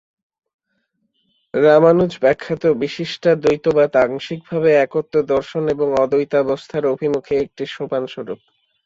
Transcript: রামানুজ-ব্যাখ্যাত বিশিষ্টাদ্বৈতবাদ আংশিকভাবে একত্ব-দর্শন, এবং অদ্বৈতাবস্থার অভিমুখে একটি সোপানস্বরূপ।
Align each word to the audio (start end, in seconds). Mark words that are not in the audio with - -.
রামানুজ-ব্যাখ্যাত 1.53 2.63
বিশিষ্টাদ্বৈতবাদ 2.81 3.91
আংশিকভাবে 4.03 4.69
একত্ব-দর্শন, 4.85 5.63
এবং 5.67 5.87
অদ্বৈতাবস্থার 5.95 6.83
অভিমুখে 6.85 7.35
একটি 7.45 7.63
সোপানস্বরূপ। 7.67 8.39